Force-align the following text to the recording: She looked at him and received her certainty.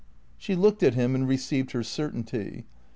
She 0.35 0.55
looked 0.55 0.81
at 0.81 0.95
him 0.95 1.13
and 1.13 1.27
received 1.27 1.73
her 1.73 1.83
certainty. 1.83 2.65